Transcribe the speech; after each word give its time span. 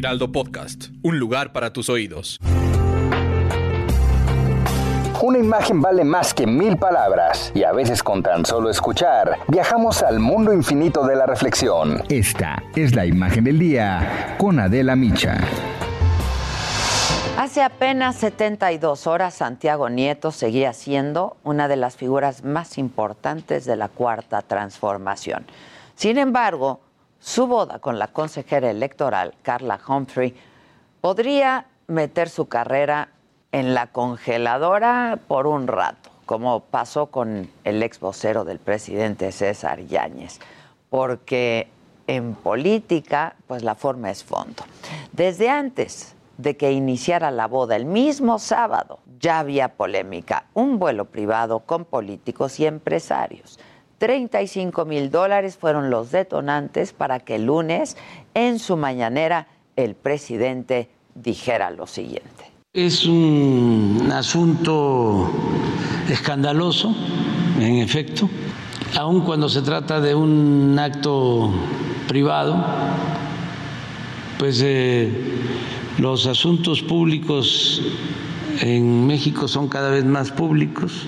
Heraldo 0.00 0.32
Podcast, 0.32 0.86
un 1.02 1.18
lugar 1.18 1.52
para 1.52 1.74
tus 1.74 1.90
oídos. 1.90 2.38
Una 5.20 5.38
imagen 5.38 5.82
vale 5.82 6.04
más 6.04 6.32
que 6.32 6.46
mil 6.46 6.78
palabras 6.78 7.52
y 7.54 7.64
a 7.64 7.72
veces 7.72 8.02
con 8.02 8.22
tan 8.22 8.46
solo 8.46 8.70
escuchar 8.70 9.36
viajamos 9.48 10.02
al 10.02 10.18
mundo 10.18 10.54
infinito 10.54 11.06
de 11.06 11.16
la 11.16 11.26
reflexión. 11.26 12.02
Esta 12.08 12.62
es 12.74 12.94
la 12.94 13.04
imagen 13.04 13.44
del 13.44 13.58
día 13.58 14.36
con 14.38 14.58
Adela 14.58 14.96
Micha. 14.96 15.38
Hace 17.36 17.60
apenas 17.60 18.16
72 18.16 19.06
horas 19.06 19.34
Santiago 19.34 19.90
Nieto 19.90 20.30
seguía 20.30 20.72
siendo 20.72 21.36
una 21.44 21.68
de 21.68 21.76
las 21.76 21.96
figuras 21.96 22.42
más 22.42 22.78
importantes 22.78 23.66
de 23.66 23.76
la 23.76 23.88
cuarta 23.88 24.40
transformación. 24.40 25.44
Sin 25.94 26.16
embargo, 26.16 26.80
su 27.20 27.46
boda 27.46 27.78
con 27.78 27.98
la 27.98 28.08
consejera 28.08 28.70
electoral 28.70 29.34
Carla 29.42 29.78
Humphrey 29.86 30.34
podría 31.00 31.66
meter 31.86 32.28
su 32.28 32.48
carrera 32.48 33.10
en 33.52 33.74
la 33.74 33.88
congeladora 33.88 35.18
por 35.28 35.46
un 35.46 35.66
rato, 35.66 36.10
como 36.26 36.60
pasó 36.60 37.06
con 37.06 37.50
el 37.64 37.82
ex 37.82 38.00
vocero 38.00 38.44
del 38.44 38.58
presidente 38.58 39.32
César 39.32 39.80
Yáñez, 39.86 40.40
porque 40.88 41.68
en 42.06 42.34
política, 42.34 43.36
pues 43.46 43.62
la 43.62 43.74
forma 43.74 44.10
es 44.10 44.24
fondo. 44.24 44.64
Desde 45.12 45.48
antes 45.48 46.14
de 46.38 46.56
que 46.56 46.72
iniciara 46.72 47.30
la 47.30 47.46
boda, 47.46 47.76
el 47.76 47.84
mismo 47.84 48.38
sábado, 48.38 49.00
ya 49.20 49.40
había 49.40 49.68
polémica, 49.74 50.46
un 50.54 50.78
vuelo 50.78 51.04
privado 51.04 51.60
con 51.60 51.84
políticos 51.84 52.58
y 52.58 52.66
empresarios. 52.66 53.58
35 54.00 54.86
mil 54.86 55.10
dólares 55.10 55.58
fueron 55.60 55.90
los 55.90 56.10
detonantes 56.10 56.94
para 56.94 57.20
que 57.20 57.36
el 57.36 57.44
lunes, 57.44 57.98
en 58.32 58.58
su 58.58 58.78
mañanera, 58.78 59.46
el 59.76 59.94
presidente 59.94 60.88
dijera 61.14 61.70
lo 61.70 61.86
siguiente. 61.86 62.50
Es 62.72 63.04
un 63.04 64.10
asunto 64.10 65.30
escandaloso, 66.08 66.94
en 67.58 67.76
efecto, 67.76 68.30
aun 68.96 69.20
cuando 69.20 69.50
se 69.50 69.60
trata 69.60 70.00
de 70.00 70.14
un 70.14 70.78
acto 70.80 71.52
privado, 72.08 72.56
pues 74.38 74.62
eh, 74.64 75.12
los 75.98 76.26
asuntos 76.26 76.80
públicos 76.80 77.82
en 78.62 79.06
México 79.06 79.46
son 79.46 79.68
cada 79.68 79.90
vez 79.90 80.06
más 80.06 80.30
públicos. 80.30 81.06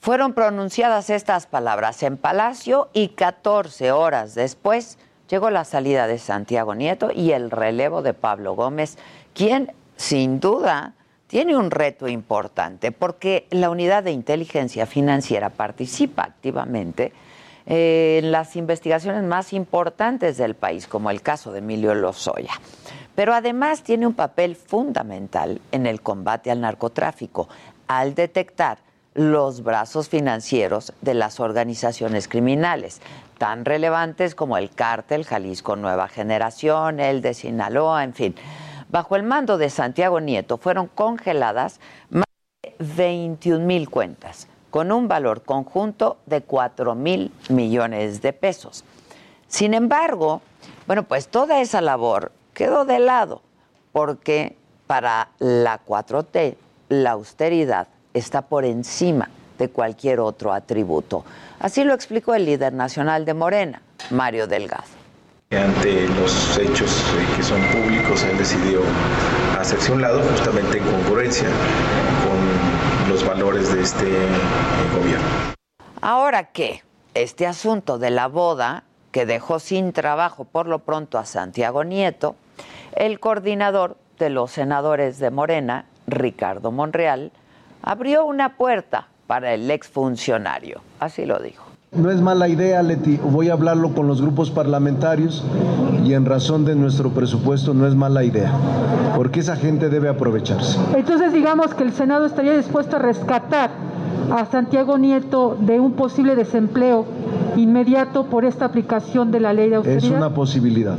Fueron 0.00 0.32
pronunciadas 0.32 1.10
estas 1.10 1.46
palabras 1.46 2.02
en 2.02 2.16
Palacio 2.16 2.88
y 2.94 3.08
14 3.08 3.92
horas 3.92 4.34
después 4.34 4.96
llegó 5.28 5.50
la 5.50 5.66
salida 5.66 6.06
de 6.06 6.16
Santiago 6.16 6.74
Nieto 6.74 7.10
y 7.14 7.32
el 7.32 7.50
relevo 7.50 8.00
de 8.00 8.14
Pablo 8.14 8.54
Gómez, 8.54 8.96
quien 9.34 9.74
sin 9.96 10.40
duda 10.40 10.94
tiene 11.26 11.54
un 11.54 11.70
reto 11.70 12.08
importante 12.08 12.92
porque 12.92 13.46
la 13.50 13.68
unidad 13.68 14.02
de 14.02 14.12
inteligencia 14.12 14.86
financiera 14.86 15.50
participa 15.50 16.22
activamente 16.22 17.12
en 17.66 18.32
las 18.32 18.56
investigaciones 18.56 19.22
más 19.24 19.52
importantes 19.52 20.38
del 20.38 20.54
país, 20.54 20.86
como 20.86 21.10
el 21.10 21.20
caso 21.20 21.52
de 21.52 21.58
Emilio 21.58 21.94
Lozoya. 21.94 22.54
Pero 23.14 23.34
además 23.34 23.82
tiene 23.82 24.06
un 24.06 24.14
papel 24.14 24.56
fundamental 24.56 25.60
en 25.72 25.84
el 25.84 26.00
combate 26.00 26.50
al 26.50 26.62
narcotráfico 26.62 27.50
al 27.86 28.14
detectar 28.14 28.78
los 29.14 29.62
brazos 29.62 30.08
financieros 30.08 30.92
de 31.00 31.14
las 31.14 31.40
organizaciones 31.40 32.28
criminales, 32.28 33.00
tan 33.38 33.64
relevantes 33.64 34.34
como 34.34 34.56
el 34.56 34.70
cártel 34.70 35.24
Jalisco 35.24 35.76
Nueva 35.76 36.08
Generación, 36.08 37.00
el 37.00 37.22
de 37.22 37.34
Sinaloa, 37.34 38.04
en 38.04 38.14
fin. 38.14 38.34
Bajo 38.88 39.16
el 39.16 39.22
mando 39.22 39.58
de 39.58 39.70
Santiago 39.70 40.20
Nieto 40.20 40.58
fueron 40.58 40.86
congeladas 40.86 41.80
más 42.10 42.24
de 42.62 42.74
21 42.78 43.64
mil 43.64 43.88
cuentas, 43.88 44.48
con 44.70 44.92
un 44.92 45.08
valor 45.08 45.42
conjunto 45.42 46.18
de 46.26 46.42
4 46.42 46.94
mil 46.94 47.32
millones 47.48 48.22
de 48.22 48.32
pesos. 48.32 48.84
Sin 49.48 49.74
embargo, 49.74 50.42
bueno, 50.86 51.02
pues 51.04 51.28
toda 51.28 51.60
esa 51.60 51.80
labor 51.80 52.32
quedó 52.54 52.84
de 52.84 53.00
lado, 53.00 53.42
porque 53.92 54.56
para 54.86 55.28
la 55.38 55.80
4T 55.84 56.56
la 56.88 57.12
austeridad 57.12 57.88
está 58.14 58.42
por 58.42 58.64
encima 58.64 59.28
de 59.58 59.68
cualquier 59.68 60.20
otro 60.20 60.52
atributo. 60.52 61.24
Así 61.58 61.84
lo 61.84 61.94
explicó 61.94 62.34
el 62.34 62.46
líder 62.46 62.72
nacional 62.72 63.24
de 63.24 63.34
Morena, 63.34 63.82
Mario 64.10 64.46
Delgado. 64.46 64.84
Ante 65.50 66.08
los 66.08 66.56
hechos 66.56 66.90
eh, 67.18 67.36
que 67.36 67.42
son 67.42 67.60
públicos, 67.72 68.22
él 68.22 68.38
decidió 68.38 68.82
hacerse 69.58 69.92
un 69.92 70.00
lado 70.00 70.22
justamente 70.22 70.78
en 70.78 70.84
concurrencia 70.84 71.48
con 72.24 73.10
los 73.10 73.26
valores 73.26 73.74
de 73.74 73.82
este 73.82 74.06
eh, 74.06 74.28
gobierno. 74.96 75.26
Ahora 76.00 76.44
que 76.52 76.82
este 77.14 77.46
asunto 77.46 77.98
de 77.98 78.10
la 78.10 78.28
boda, 78.28 78.84
que 79.10 79.26
dejó 79.26 79.58
sin 79.58 79.92
trabajo 79.92 80.44
por 80.44 80.66
lo 80.66 80.78
pronto 80.78 81.18
a 81.18 81.26
Santiago 81.26 81.82
Nieto, 81.82 82.36
el 82.94 83.18
coordinador 83.18 83.96
de 84.18 84.30
los 84.30 84.52
senadores 84.52 85.18
de 85.18 85.30
Morena, 85.30 85.86
Ricardo 86.06 86.70
Monreal, 86.70 87.32
abrió 87.82 88.24
una 88.24 88.56
puerta 88.56 89.08
para 89.26 89.54
el 89.54 89.70
exfuncionario. 89.70 90.80
Así 90.98 91.24
lo 91.24 91.38
dijo. 91.38 91.64
No 91.92 92.10
es 92.10 92.20
mala 92.20 92.48
idea, 92.48 92.82
Leti. 92.82 93.16
Voy 93.16 93.48
a 93.48 93.54
hablarlo 93.54 93.94
con 93.94 94.06
los 94.06 94.22
grupos 94.22 94.50
parlamentarios 94.50 95.44
y 96.04 96.14
en 96.14 96.24
razón 96.24 96.64
de 96.64 96.76
nuestro 96.76 97.10
presupuesto 97.10 97.74
no 97.74 97.86
es 97.86 97.96
mala 97.96 98.22
idea, 98.22 98.52
porque 99.16 99.40
esa 99.40 99.56
gente 99.56 99.88
debe 99.88 100.08
aprovecharse. 100.08 100.78
Entonces 100.96 101.32
digamos 101.32 101.74
que 101.74 101.82
el 101.82 101.92
Senado 101.92 102.26
estaría 102.26 102.56
dispuesto 102.56 102.96
a 102.96 102.98
rescatar 103.00 103.70
a 104.30 104.44
Santiago 104.46 104.98
Nieto 104.98 105.56
de 105.60 105.80
un 105.80 105.94
posible 105.94 106.36
desempleo 106.36 107.06
inmediato 107.56 108.26
por 108.26 108.44
esta 108.44 108.66
aplicación 108.66 109.32
de 109.32 109.40
la 109.40 109.52
ley 109.52 109.70
de 109.70 109.76
austeridad. 109.76 110.04
Es 110.04 110.10
una 110.10 110.32
posibilidad. 110.32 110.96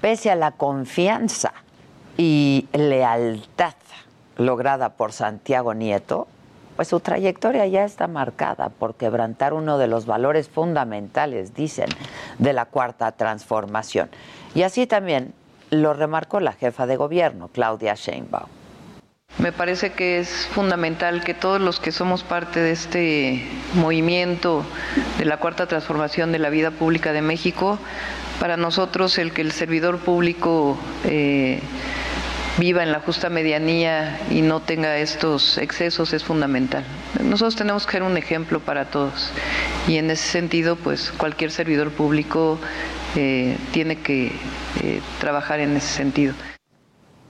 Pese 0.00 0.30
a 0.30 0.36
la 0.36 0.52
confianza 0.52 1.52
y 2.16 2.68
lealtad 2.72 3.74
lograda 4.40 4.90
por 4.90 5.12
Santiago 5.12 5.74
Nieto, 5.74 6.26
pues 6.76 6.88
su 6.88 7.00
trayectoria 7.00 7.66
ya 7.66 7.84
está 7.84 8.06
marcada 8.06 8.70
por 8.70 8.94
quebrantar 8.94 9.52
uno 9.52 9.76
de 9.76 9.86
los 9.86 10.06
valores 10.06 10.48
fundamentales, 10.48 11.54
dicen, 11.54 11.88
de 12.38 12.54
la 12.54 12.64
cuarta 12.64 13.12
transformación. 13.12 14.08
Y 14.54 14.62
así 14.62 14.86
también 14.86 15.34
lo 15.70 15.92
remarcó 15.92 16.40
la 16.40 16.52
jefa 16.52 16.86
de 16.86 16.96
gobierno, 16.96 17.48
Claudia 17.48 17.94
Sheinbaum. 17.94 18.48
Me 19.38 19.52
parece 19.52 19.92
que 19.92 20.18
es 20.18 20.48
fundamental 20.52 21.22
que 21.22 21.34
todos 21.34 21.60
los 21.60 21.78
que 21.78 21.92
somos 21.92 22.24
parte 22.24 22.60
de 22.60 22.72
este 22.72 23.46
movimiento 23.74 24.64
de 25.18 25.24
la 25.24 25.36
cuarta 25.36 25.66
transformación 25.66 26.32
de 26.32 26.38
la 26.38 26.50
vida 26.50 26.70
pública 26.70 27.12
de 27.12 27.22
México, 27.22 27.78
para 28.40 28.56
nosotros 28.56 29.18
el 29.18 29.32
que 29.32 29.42
el 29.42 29.52
servidor 29.52 29.98
público 29.98 30.78
eh, 31.04 31.60
viva 32.60 32.82
en 32.82 32.92
la 32.92 33.00
justa 33.00 33.30
medianía 33.30 34.20
y 34.30 34.42
no 34.42 34.60
tenga 34.60 34.98
estos 34.98 35.56
excesos 35.56 36.12
es 36.12 36.22
fundamental. 36.22 36.84
Nosotros 37.24 37.56
tenemos 37.56 37.86
que 37.86 37.92
ser 37.92 38.02
un 38.02 38.18
ejemplo 38.18 38.60
para 38.60 38.84
todos 38.84 39.32
y 39.88 39.96
en 39.96 40.10
ese 40.10 40.28
sentido, 40.28 40.76
pues 40.76 41.10
cualquier 41.10 41.50
servidor 41.50 41.90
público 41.90 42.58
eh, 43.16 43.56
tiene 43.72 43.96
que 43.96 44.26
eh, 44.82 45.00
trabajar 45.18 45.60
en 45.60 45.74
ese 45.74 45.88
sentido. 45.88 46.34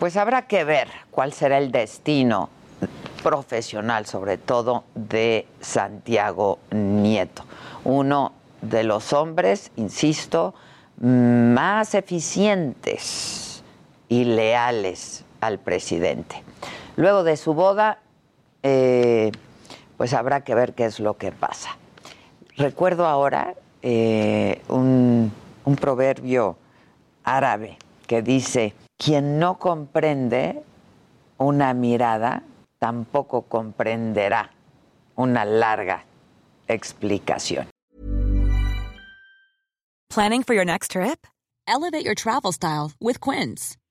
Pues 0.01 0.17
habrá 0.17 0.49
que 0.49 0.65
ver 0.65 0.89
cuál 1.13 1.33
será 1.33 1.59
el 1.59 1.71
destino 1.71 2.51
profesional, 3.23 4.07
sobre 4.07 4.37
todo 4.37 4.83
de 4.97 5.47
Santiago 5.61 6.59
Nieto, 6.73 7.45
uno 7.85 8.33
de 8.63 8.83
los 8.83 9.13
hombres, 9.13 9.71
insisto, 9.77 10.55
más 10.99 11.95
eficientes 11.95 13.40
y 14.11 14.25
leales 14.25 15.25
al 15.41 15.59
presidente. 15.59 16.43
Luego 16.97 17.25
de 17.25 17.39
su 17.39 17.55
boda, 17.55 18.01
eh, 18.63 19.33
pues 19.97 20.13
habrá 20.13 20.43
que 20.43 20.55
ver 20.55 20.75
qué 20.75 20.85
es 20.85 21.01
lo 21.01 21.17
que 21.17 21.33
pasa. 21.33 21.79
Recuerdo 22.59 23.07
ahora 23.07 23.55
eh, 23.81 24.61
un 24.69 25.33
un 25.65 25.77
proverbio 25.77 26.57
árabe 27.25 27.79
que 28.07 28.23
dice, 28.23 28.75
quien 28.97 29.39
no 29.39 29.59
comprende 29.59 30.63
una 31.39 31.75
mirada, 31.75 32.43
tampoco 32.79 33.43
comprenderá 33.43 34.51
una 35.17 35.45
larga 35.45 36.05
explicación. 36.67 37.69
Planning 40.09 40.43
for 40.43 40.55
your 40.55 40.65
next 40.65 40.91
trip? 40.91 41.27
Elevate 41.69 42.05
your 42.05 42.17
travel 42.17 42.53
style 42.53 42.93
with 43.01 43.21
Quince. 43.21 43.77